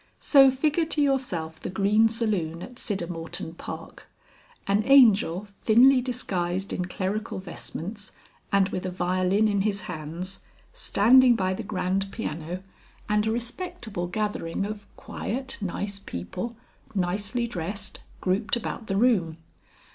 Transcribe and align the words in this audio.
So 0.17 0.49
figure 0.49 0.85
to 0.87 0.99
yourself 0.99 1.59
the 1.59 1.69
Green 1.69 2.09
Saloon 2.09 2.63
at 2.63 2.79
Siddermorton 2.79 3.55
Park; 3.55 4.07
an 4.65 4.81
Angel 4.87 5.45
thinly 5.61 6.01
disguised 6.01 6.73
in 6.73 6.85
clerical 6.85 7.37
vestments 7.37 8.11
and 8.51 8.69
with 8.69 8.83
a 8.87 8.89
violin 8.89 9.47
in 9.47 9.61
his 9.61 9.81
hands, 9.81 10.39
standing 10.73 11.35
by 11.35 11.53
the 11.53 11.61
grand 11.61 12.11
piano, 12.11 12.63
and 13.07 13.27
a 13.27 13.31
respectable 13.31 14.07
gathering 14.07 14.65
of 14.65 14.87
quiet 14.97 15.59
nice 15.61 15.99
people, 15.99 16.55
nicely 16.95 17.45
dressed, 17.45 17.99
grouped 18.21 18.55
about 18.55 18.87
the 18.87 18.97
room. 18.97 19.37